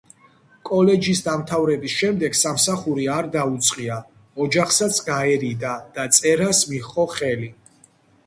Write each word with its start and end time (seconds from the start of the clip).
კოლეჯის 0.67 1.19
დამთავრების 1.25 1.97
შემდეგ 2.03 2.37
სამსახური 2.39 3.03
არ 3.17 3.27
დაუწყია, 3.35 3.97
ოჯახსაც 4.45 4.97
გაერიდა 5.09 5.75
და 5.99 6.07
წერას 6.17 6.63
მიჰყო 6.73 7.05
ხელი. 7.13 7.51